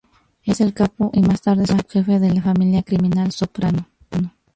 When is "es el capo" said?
0.43-1.11